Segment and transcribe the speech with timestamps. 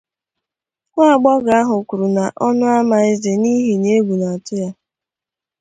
[0.91, 4.69] Nwagbọghọ ahụ kwụrụ n’ọnụ ama eze n’ihi na egwu na-atụ ya.